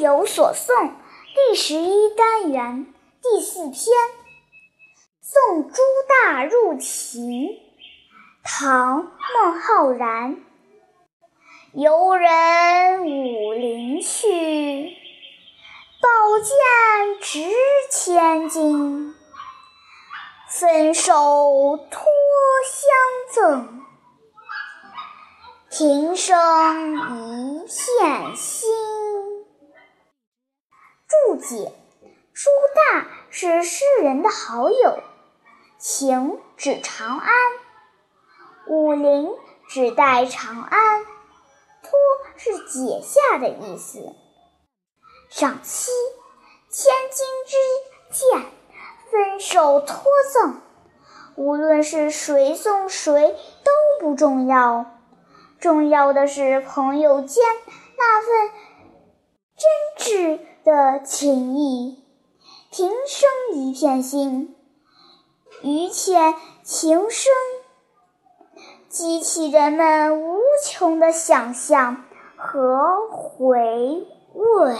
[0.00, 0.88] 有所诵》
[1.34, 2.86] 第十一单元
[3.22, 3.74] 第四篇
[5.20, 5.74] 《送朱
[6.08, 7.22] 大入秦》，
[8.42, 10.42] 唐·孟浩然。
[11.74, 14.96] 游人武陵去，
[16.00, 17.44] 宝剑值
[17.90, 19.14] 千金。
[20.48, 22.02] 分手托
[22.64, 23.82] 相赠，
[25.70, 26.36] 平生
[26.96, 28.70] 一片心。
[31.10, 31.72] 注解：
[32.32, 34.98] 朱大是诗人的好友，
[35.78, 37.32] 秦指长安，
[38.66, 39.30] 武陵
[39.68, 41.04] 指代长安，
[41.82, 41.90] 托
[42.36, 44.00] 是解下的意思。
[45.30, 45.90] 赏析：
[46.68, 47.56] 千金之
[48.10, 48.44] 剑。
[49.10, 50.60] 分手托赠，
[51.34, 54.86] 无论是谁送谁都不重要，
[55.58, 57.42] 重要的是朋友间
[57.98, 58.59] 那份
[61.04, 61.98] 情意。
[62.70, 64.54] 平生一片心，
[65.62, 67.32] 于浅情深，
[68.88, 72.04] 激起人们无穷的想象
[72.36, 74.76] 和回味。